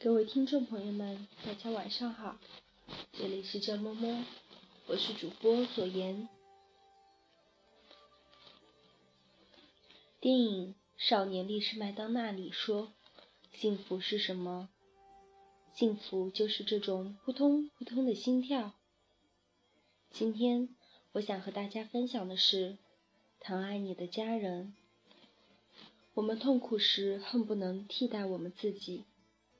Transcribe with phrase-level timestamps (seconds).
[0.00, 2.38] 各位听众朋友们，大家晚上好，
[3.10, 4.22] 这里是郑摸摸，
[4.86, 6.28] 我是主播左岩。
[10.20, 12.92] 电影《少年历史麦当娜》里说，
[13.52, 14.68] 幸福是什么？
[15.74, 18.74] 幸福就是这种扑通扑通的心跳。
[20.12, 20.68] 今天
[21.10, 22.78] 我想和大家分享的是，
[23.40, 24.76] 疼爱你的家人。
[26.14, 29.02] 我们痛苦时，恨不能替代我们自己。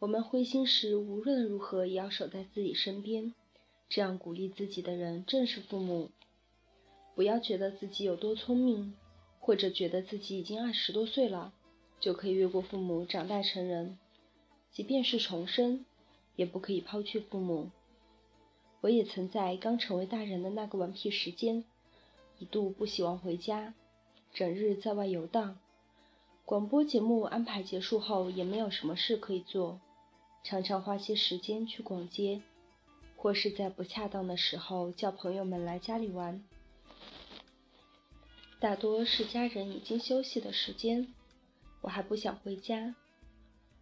[0.00, 3.34] 我们灰心时，无论如何也要守在自己身边。
[3.90, 6.10] 这样鼓励自己的人正是父母。
[7.14, 8.94] 不要觉得自己有多聪明，
[9.40, 11.52] 或者觉得自己已经二十多岁了，
[12.00, 13.98] 就可以越过父母长大成人。
[14.72, 15.84] 即便是重生，
[16.34, 17.70] 也不可以抛弃父母。
[18.80, 21.62] 我也曾在刚成为大人的那个顽皮时间，
[22.38, 23.74] 一度不希望回家，
[24.32, 25.58] 整日在外游荡。
[26.46, 29.78] 广播节目安排结束后，也没有什么事可以做。
[30.42, 32.42] 常常花些时间去逛街，
[33.16, 36.42] 或是在不恰当的时候叫朋友们来家里玩。
[38.58, 41.14] 大多是家人已经休息的时间，
[41.82, 42.94] 我还不想回家。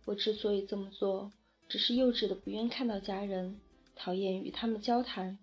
[0.04, 1.32] 我之所以这么做，
[1.68, 3.60] 只是幼稚的不愿看到家人，
[3.96, 5.38] 讨厌与他们交谈。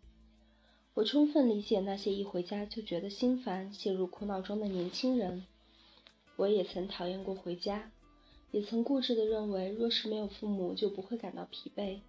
[0.93, 5.45] 我充分理解那些一回家就觉得心烦、陷入苦恼中的年轻人。
[6.37, 7.91] 我也曾讨厌过回家。
[8.55, 11.99] 也曾固执地认为，若是没有父母，就不会感到疲惫，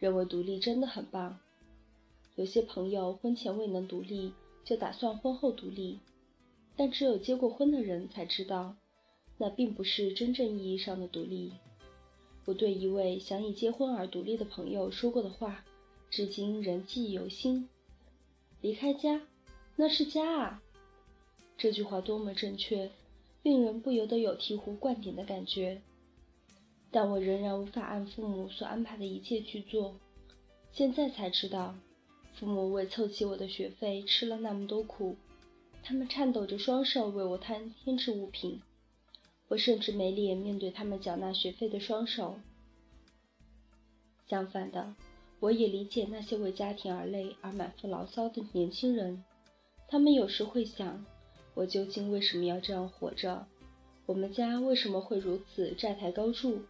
[0.00, 1.38] 认为独立真的很棒。
[2.34, 4.32] 有些朋友婚前未能独立，
[4.64, 6.00] 就打算婚后独立，
[6.74, 8.74] 但只有结过婚的人才知道，
[9.36, 11.52] 那并不是真正意义上的独立。
[12.46, 15.64] 我对一位想以结婚而独立的朋友说过的话，
[16.10, 17.68] 至今仍记忆犹新：
[18.60, 19.20] 离开家，
[19.76, 20.60] 那是家啊！
[21.56, 22.90] 这句话多么正确！
[23.42, 25.80] 令人不由得有醍醐灌顶的感觉，
[26.90, 29.96] 但我仍然无法按父母所安排的一切去做。
[30.72, 31.74] 现在才知道，
[32.34, 35.16] 父母为凑齐我的学费吃了那么多苦，
[35.82, 38.60] 他们颤抖着双手为我摊添置物品，
[39.48, 42.38] 我甚至没脸面对他们缴纳学费的双手。
[44.26, 44.94] 相反的，
[45.40, 49.24] 我也理解那些为家庭而累而满腹牢骚的年轻人，
[49.88, 51.06] 他们有时会想。
[51.58, 53.48] 我究竟为什么要这样活着？
[54.06, 56.60] 我们家为什么会如此债台高筑？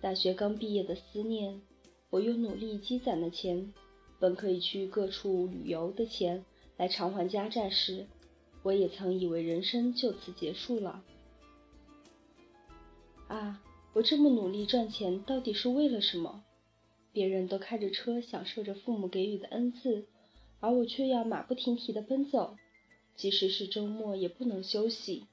[0.00, 1.60] 大学刚毕业的思念，
[2.08, 3.74] 我用努力积攒的钱，
[4.18, 6.42] 本可以去各处旅游的钱
[6.78, 8.06] 来偿还家债时，
[8.62, 11.04] 我也曾以为人生就此结束了。
[13.28, 13.62] 啊，
[13.92, 16.42] 我这么努力赚钱，到底是为了什么？
[17.12, 20.06] 别人都开着车，享受着父母给予的恩赐，
[20.60, 22.56] 而我却要马不停蹄地奔走。
[23.16, 25.26] 即使是周末也不能休息。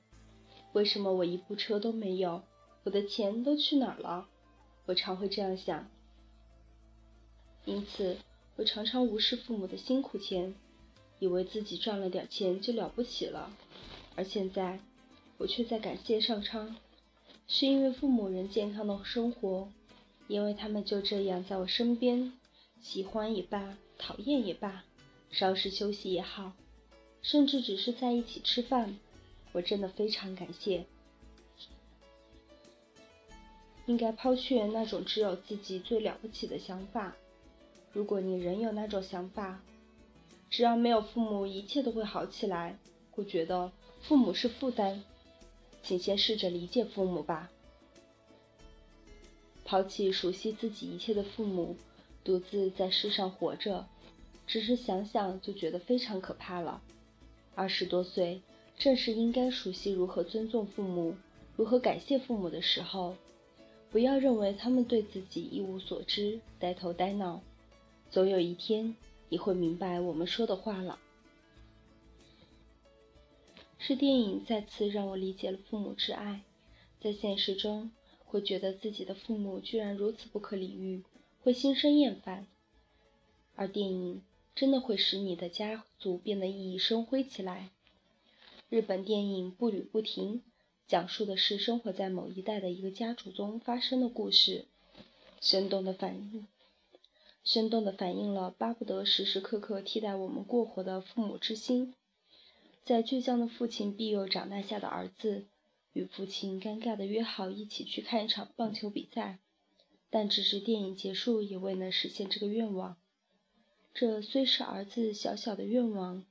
[0.72, 2.42] 为什么我一部车都没有？
[2.84, 4.28] 我的钱都去哪儿了？
[4.86, 5.90] 我常会这样想。
[7.66, 8.18] 因此，
[8.56, 10.56] 我常常无视父母的辛苦钱，
[11.20, 13.56] 以为自己赚了点钱就了不起了。
[14.16, 14.80] 而现在，
[15.38, 16.76] 我却在感谢上苍，
[17.48, 19.70] 是因为父母仍健康的生活，
[20.28, 22.34] 因为他们就这样在我身边，
[22.82, 24.84] 喜欢也罢，讨厌也罢，
[25.32, 26.54] 稍事休息也好。
[27.24, 29.00] 甚至只是在一起吃饭，
[29.54, 30.86] 我真的非常感谢。
[33.86, 37.16] 应该抛却那种只有自己最了不起的想法。
[37.92, 39.62] 如果你仍有那种想法，
[40.50, 42.78] 只要没有父母，一切都会好起来。
[43.12, 45.04] 会觉得父母是负担，
[45.84, 47.52] 请先试着理解父母吧。
[49.64, 51.78] 抛弃熟悉自己一切的父母，
[52.24, 53.86] 独自在世上活着，
[54.48, 56.82] 只是想想就觉得非常可怕了。
[57.56, 58.42] 二十多岁，
[58.78, 61.16] 正是应该熟悉如何尊重父母、
[61.56, 63.16] 如何感谢父母的时候。
[63.92, 67.42] 不要认为他们对自己一无所知、呆头呆脑。
[68.10, 68.96] 总有一天，
[69.30, 70.98] 你会明白我们说的话了。
[73.78, 76.42] 是电影再次让我理解了父母之爱。
[77.00, 77.92] 在现实中，
[78.26, 81.04] 会觉得自己的父母居然如此不可理喻，
[81.44, 82.48] 会心生厌烦。
[83.56, 84.24] 而电影。
[84.56, 87.70] 真的会使你的家族变得熠熠生辉起来。
[88.70, 90.40] 日本电影《步履不停》
[90.88, 94.66] 讲述的是生活在某一代的一个家族中发生的故事，
[95.42, 96.48] 生动的反映，
[97.44, 101.94] 生动的反映了巴不得时时刻刻替代我们过活的父母之心。
[102.84, 105.46] 在倔强的父亲庇佑长大下的儿子，
[105.94, 109.40] 与父亲尴尬的约好一起去看一场棒球比赛，
[110.10, 112.98] 但直至电影结束也未能实现这个愿望。
[113.94, 116.26] 这虽是儿子小小的愿望，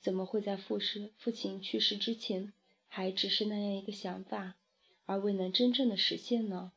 [0.00, 2.52] 怎么会在父世父亲去世之前，
[2.86, 4.54] 还只是那样一个想法，
[5.04, 6.70] 而未能真正的实现呢？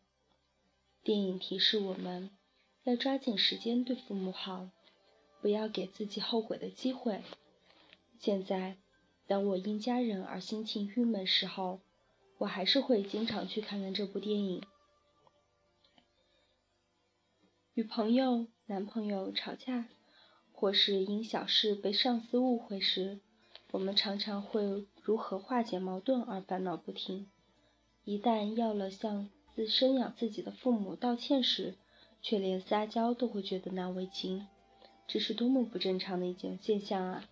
[1.03, 2.31] 电影提示我们
[2.83, 4.69] 要抓紧时间对父母好，
[5.41, 7.21] 不要给自己后悔的机会。
[8.17, 8.77] 现在，
[9.27, 11.81] 当我因家人而心情郁闷时候，
[12.39, 14.63] 我还是会经常去看看这部电影。
[17.75, 19.87] 与朋友、男朋友吵架，
[20.61, 23.19] 或是因小事被上司误会时，
[23.71, 27.25] 我们常常会如何化解矛盾而烦恼不停。
[28.05, 31.73] 一旦要了向自生养自己的父母道歉时，
[32.21, 34.45] 却连撒娇都会觉得难为情，
[35.07, 37.27] 这是多么不正常的一件现象啊！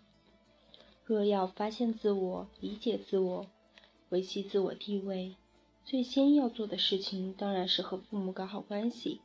[1.05, 3.45] 若要发现自我、理解自我、
[4.09, 5.35] 维系自我地位，
[5.85, 9.21] 最先要做的事情当然是和父母搞好关系。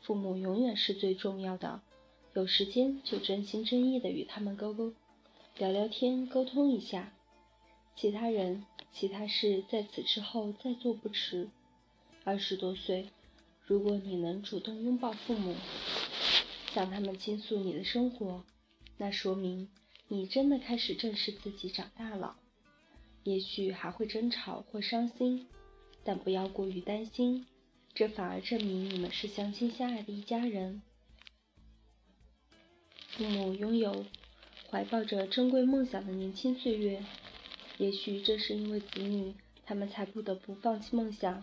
[0.00, 1.80] 父母永远是最重要的，
[2.36, 4.92] 有时间就真心真意的与他们沟沟
[5.56, 7.14] 聊聊天，沟通一下。
[7.96, 11.48] 其他人、其他事在此之后再做不迟。
[12.24, 13.08] 二十多岁，
[13.64, 15.56] 如果你能主动拥抱父母，
[16.74, 18.44] 向他们倾诉你的生活，
[18.98, 19.70] 那说明
[20.08, 22.36] 你真的开始正视自己长大了。
[23.24, 25.46] 也许还会争吵或伤心，
[26.04, 27.46] 但不要过于担心，
[27.94, 30.82] 这反而证明你们是相亲相爱的一家人。
[33.16, 34.04] 父母拥有
[34.68, 37.02] 怀抱着珍贵梦想的年轻岁月，
[37.78, 39.34] 也许正是因为子女，
[39.64, 41.42] 他们才不得不放弃梦想。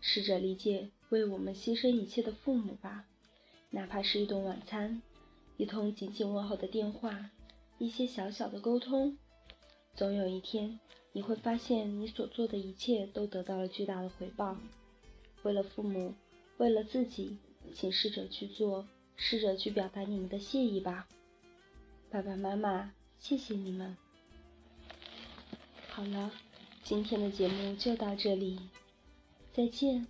[0.00, 3.04] 试着理解为我们牺牲一切的父母吧，
[3.68, 5.02] 哪怕是一顿晚餐，
[5.58, 7.30] 一通紧紧问候的电话，
[7.76, 9.18] 一些小小的沟通，
[9.94, 10.80] 总有一天
[11.12, 14.56] 你会发现你所做的一切都得到了巨大的回报。
[15.42, 16.14] 为了父母，
[16.56, 17.36] 为了自己，
[17.74, 18.86] 请试着去做，
[19.16, 21.06] 试着去表达你们的谢意吧，
[22.10, 23.96] 爸爸妈妈，谢谢你们。
[25.88, 26.30] 好了，
[26.82, 28.58] 今天的节目就到这里。
[29.52, 30.06] 再见。